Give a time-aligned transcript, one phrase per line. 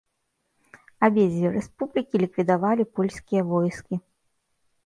[1.07, 3.95] Абедзве рэспублікі ліквідавалі польскія войскі.